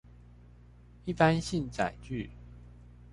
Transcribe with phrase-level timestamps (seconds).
[1.05, 2.31] 一般性載具